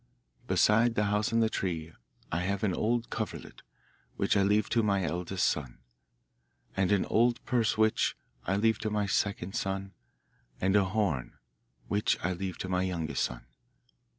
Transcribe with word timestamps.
Besides 0.47 0.95
the 0.95 1.03
house 1.03 1.31
and 1.31 1.47
tree, 1.51 1.93
I 2.31 2.39
have 2.39 2.63
an 2.63 2.73
old 2.73 3.11
coverlet, 3.11 3.61
which 4.15 4.35
I 4.35 4.41
leave 4.41 4.67
to 4.69 4.81
my 4.81 5.03
eldest 5.03 5.47
son. 5.47 5.77
And 6.75 6.91
an 6.91 7.05
old 7.05 7.39
purse, 7.45 7.77
which 7.77 8.17
I 8.47 8.55
leave 8.55 8.79
to 8.79 8.89
my 8.89 9.05
second 9.05 9.53
son. 9.53 9.91
And 10.59 10.75
a 10.75 10.85
horn, 10.85 11.37
which 11.87 12.17
I 12.23 12.33
leave 12.33 12.57
to 12.59 12.67
my 12.67 12.81
youngest 12.81 13.23
son. 13.25 13.45